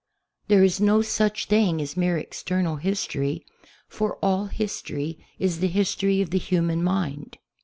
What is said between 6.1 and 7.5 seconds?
of the human mind.